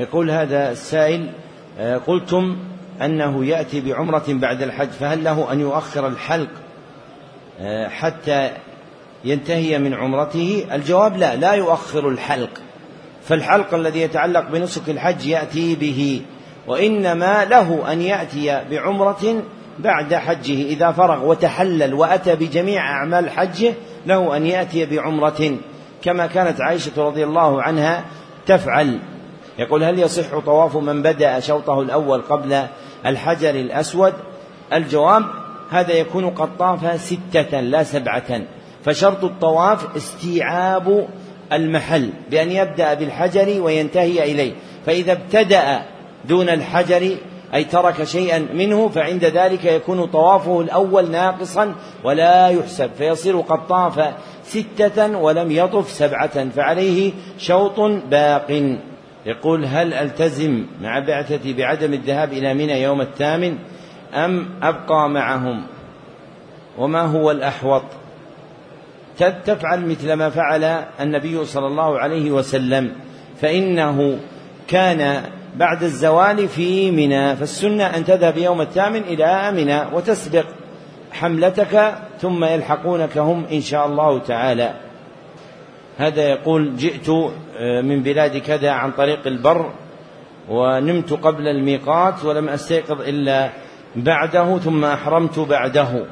[0.00, 1.30] يقول هذا السائل
[1.78, 2.56] آه، قلتم
[3.02, 6.48] أنه يأتي بعمرة بعد الحج فهل له أن يؤخر الحلق
[7.60, 8.50] آه، حتى
[9.24, 12.50] ينتهي من عمرته؟ الجواب لا لا يؤخر الحلق
[13.22, 16.22] فالحلق الذي يتعلق بنسك الحج يأتي به
[16.66, 19.42] وإنما له أن يأتي بعمرة
[19.78, 23.74] بعد حجه إذا فرغ وتحلل وأتى بجميع أعمال حجه
[24.06, 25.56] له أن يأتي بعمرة
[26.02, 28.04] كما كانت عائشة رضي الله عنها
[28.46, 28.98] تفعل.
[29.60, 32.62] يقول هل يصح طواف من بدأ شوطه الأول قبل
[33.06, 34.12] الحجر الأسود؟
[34.72, 35.24] الجواب
[35.70, 38.40] هذا يكون قد طاف ستة لا سبعة.
[38.84, 41.08] فشرط الطواف استيعاب
[41.52, 44.52] المحل بأن يبدأ بالحجر وينتهي إليه.
[44.86, 45.82] فإذا ابتدأ
[46.24, 47.16] دون الحجر
[47.54, 51.74] أي ترك شيئا منه فعند ذلك يكون طوافه الأول ناقصا
[52.04, 52.90] ولا يحسب.
[52.98, 56.50] فيصير قد طاف ستة ولم يطف سبعة.
[56.50, 57.80] فعليه شوط
[58.10, 58.78] باق.
[59.26, 63.58] يقول هل ألتزم مع بعثتي بعدم الذهاب إلى منى يوم الثامن
[64.14, 65.62] أم أبقى معهم؟
[66.78, 67.82] وما هو الأحوط؟
[69.18, 70.64] تفعل مثل ما فعل
[71.00, 72.92] النبي صلى الله عليه وسلم
[73.40, 74.18] فإنه
[74.68, 75.22] كان
[75.56, 80.44] بعد الزوال في منى فالسنة أن تذهب يوم الثامن إلى منى وتسبق
[81.12, 84.74] حملتك ثم يلحقونك هم إن شاء الله تعالى.
[85.98, 89.72] هذا يقول جئت آه، من بلاد كذا عن طريق البر
[90.48, 93.50] ونمت قبل الميقات ولم أستيقظ إلا
[93.96, 96.04] بعده ثم أحرمت بعده.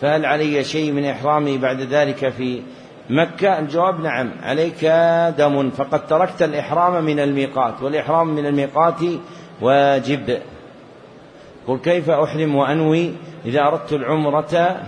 [0.00, 2.62] فهل علي شيء من إحرامي بعد ذلك في
[3.10, 4.84] مكة؟ الجواب نعم عليك
[5.38, 5.70] دم.
[5.70, 9.00] فقد تركت الإحرام من الميقات والإحرام من الميقات
[9.60, 10.38] واجب.
[11.66, 13.12] قل كيف أحرم وأنوي
[13.44, 14.80] إذا أردت العمرة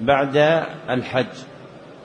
[0.00, 1.26] بعد الحج؟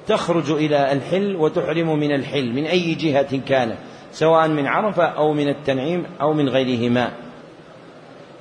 [0.07, 3.77] تخرج إلى الحل وتحرم من الحل من أي جهة كانت
[4.11, 7.11] سواء من عرفة أو من التنعيم أو من غيرهما.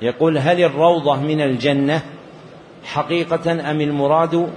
[0.02, 2.02] يقول هل الروضة من الجنة
[2.84, 4.48] حقيقة أم المراد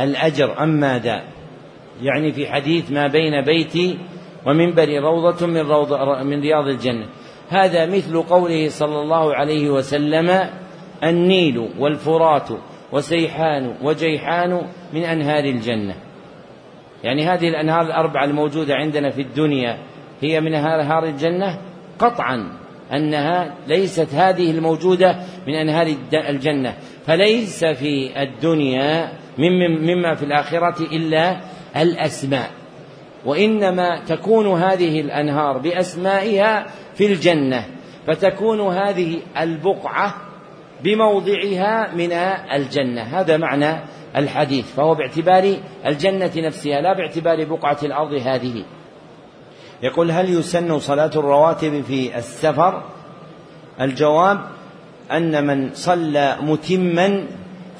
[0.00, 1.22] الأجر أم ماذا؟
[2.02, 3.98] يعني في حديث ما بين بيتي
[4.46, 7.06] ومنبري روضة من, روضة من رياض الجنة.
[7.48, 10.50] هذا مثل قوله صلى الله عليه وسلم
[11.04, 12.48] النيل والفرات
[12.96, 14.62] وسيحان وجيحان
[14.92, 15.94] من أنهار الجنة.
[17.04, 19.78] يعني هذه الأنهار الأربعة الموجودة عندنا في الدنيا
[20.20, 21.58] هي من أنهار الجنة؟
[21.98, 22.52] قطعا
[22.92, 25.94] أنها ليست هذه الموجودة من أنهار
[26.28, 26.74] الجنة.
[27.06, 31.36] فليس في الدنيا مما في الآخرة إلا
[31.76, 32.50] الأسماء.
[33.24, 37.64] وإنما تكون هذه الأنهار بأسمائها في الجنة
[38.06, 40.25] فتكون هذه البقعة
[40.84, 42.12] بموضعها من
[42.52, 43.02] الجنة.
[43.02, 43.80] هذا معنى
[44.16, 45.56] الحديث فهو باعتبار
[45.86, 48.64] الجنة نفسها لا باعتبار بقعة الأرض هذه.
[49.82, 52.82] يقول هل يسن صلاة الرواتب في السفر؟
[53.80, 54.40] الجواب
[55.12, 57.26] أن من صلى متما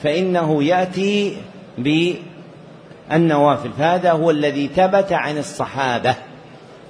[0.03, 1.37] فإنه يأتي
[1.79, 6.15] بالنوافل فهذا هو الذي ثبت عن الصحابة.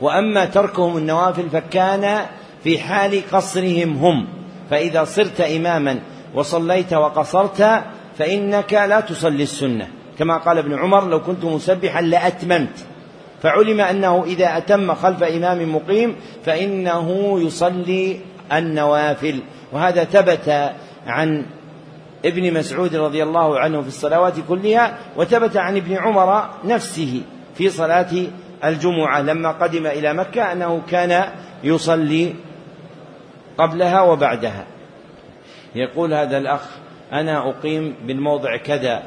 [0.00, 2.26] وأما تركهم النوافل فكان
[2.64, 4.35] في حال قصرهم هم.
[4.70, 5.98] فإذا صرت إماما
[6.34, 7.82] وصليت وقصرت
[8.18, 9.88] فإنك لا تصلي السنة.
[10.18, 12.86] كما قال ابن عمر لو كنت مسبحا لأتممت.
[13.42, 18.20] فعلم أنه إذا أتم خلف إمام مقيم فإنه يصلي
[18.52, 19.40] النوافل.
[19.72, 20.72] وهذا ثبت
[21.06, 21.46] عن
[22.24, 27.22] ابن مسعود رضي الله عنه في الصلوات كلها وثبت عن ابن عمر نفسه
[27.54, 28.06] في صلاة
[28.64, 31.24] الجمعة لما قدم إلى مكة أنه كان
[31.64, 32.34] يصلي
[33.58, 34.66] قبلها وبعدها.
[35.74, 36.60] يقول هذا الأخ
[37.12, 39.02] أنا أقيم بالموضع كذا.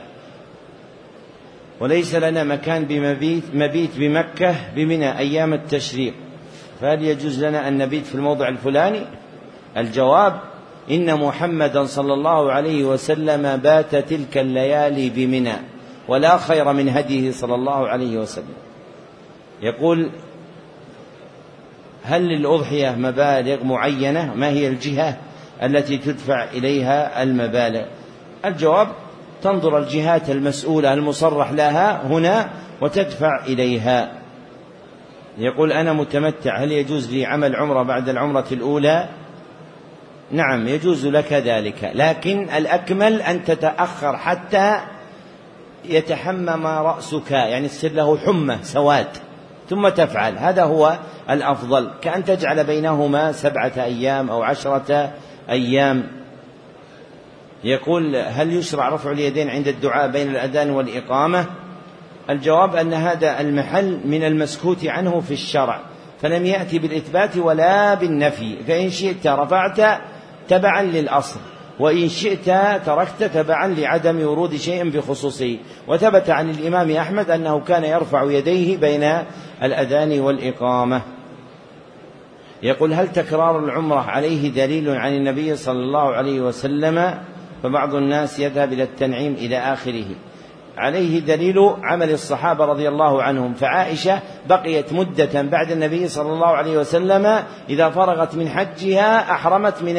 [1.79, 6.13] وليس لنا مكان بمبيت مبيت بمكة بمنى أيام التشريق.
[6.81, 9.01] فهل يجوز لنا أن نبيت في الموضع الفلاني؟
[9.77, 10.39] الجواب
[10.91, 15.55] إن محمدا صلى الله عليه وسلم بات تلك الليالي بمنى
[16.07, 18.53] ولا خير من هديه صلى الله عليه وسلم.
[19.61, 20.09] يقول
[22.03, 25.17] هل للأضحية مبالغ معينة؟ ما هي الجهة
[25.63, 27.85] التي تدفع إليها المبالغ؟
[28.45, 28.87] الجواب
[29.43, 32.49] تنظر الجهات المسؤولة المصرح لها هنا
[32.81, 34.11] وتدفع إليها.
[35.37, 39.09] يقول أنا متمتع هل يجوز لي عمل عمرة بعد العمرة الأولى؟
[40.31, 44.79] نعم يجوز لك ذلك لكن الأكمل أن تتأخر حتى
[45.85, 49.07] يتحمم رأسك يعني تصير له حمى سواد
[49.69, 50.37] ثم تفعل.
[50.37, 50.97] هذا هو
[51.29, 55.13] الأفضل كأن تجعل بينهما سبعة أيام أو عشرة
[55.49, 56.03] أيام.
[57.63, 61.45] يقول هل يشرع رفع اليدين عند الدعاء بين الأذان والإقامة؟
[62.29, 65.79] الجواب أن هذا المحل من المسكوت عنه في الشرع
[66.21, 68.57] فلم يأتي بالإثبات ولا بالنفي.
[68.67, 70.01] فإن شئت رفعت
[70.47, 71.39] تبعا للأصل
[71.79, 72.45] وإن شئت
[72.85, 75.57] تركت تبعا لعدم ورود شيء بخصوصه.
[75.87, 79.13] وثبت عن الإمام أحمد أنه كان يرفع يديه بين
[79.63, 81.01] الأذان والإقامة.
[82.63, 87.19] يقول هل تكرار العمرة عليه دليل عن النبي صلى الله عليه وسلم؟
[87.63, 90.05] فبعض الناس يذهب إلى التنعيم إلى آخره.
[90.79, 93.53] عليه دليل عمل الصحابة رضي الله عنهم.
[93.53, 99.97] فعائشة بقيت مدة بعد النبي صلى الله عليه وسلم إذا فرغت من حجها أحرمت من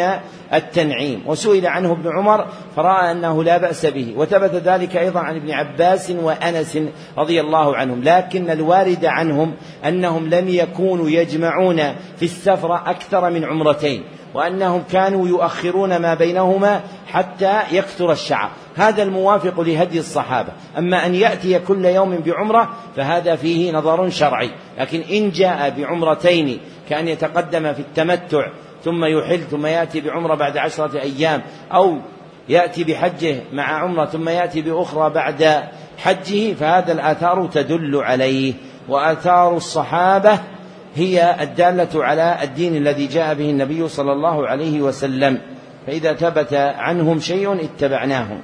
[0.54, 1.22] التنعيم.
[1.26, 2.46] وسئل عنه ابن عمر
[2.76, 4.14] فرأى أنه لا بأس به.
[4.16, 6.78] وثبت ذلك أيضا عن ابن عباس وأنس
[7.18, 8.02] رضي الله عنهم.
[8.02, 9.54] لكن الوارد عنهم
[9.84, 11.76] أنهم لم يكونوا يجمعون
[12.16, 14.04] في السفر أكثر من عمرتين
[14.34, 18.50] وأنهم كانوا يؤخرون ما بينهما حتى يكثر الشعر.
[18.80, 20.52] هذا الموافق لهدي الصحابة.
[20.78, 24.50] أما أن يأتي كل يوم بعمرة فهذا فيه نظر شرعي.
[24.78, 28.46] لكن إن جاء بعمرتين كأن يتقدم في التمتع
[28.84, 31.42] ثم يحل ثم يأتي بعمرة بعد عشرة أيام
[31.72, 31.98] أو
[32.48, 35.62] يأتي بحجه مع عمرة ثم يأتي بأخرى بعد
[35.98, 38.54] حجه فهذا الآثار تدل عليه.
[38.88, 40.38] وآثار الصحابة
[40.94, 45.38] هي الدالة على الدين الذي جاء به النبي صلى الله عليه وسلم.
[45.86, 48.40] فإذا ثبت عنهم شيء اتبعناهم.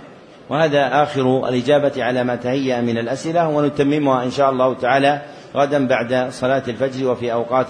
[0.51, 5.23] وهذا آخر الإجابة على ما تهيأ من الأسئلة ونتممها إن شاء الله تعالى
[5.55, 7.67] غدا بعد صلاة الفجر وفي أوقات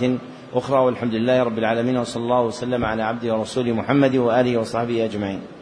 [0.54, 5.55] أخرى والحمد لله رب العالمين وصلى الله وسلم على عبده ورسوله محمد وآله وصحبه أجمعين.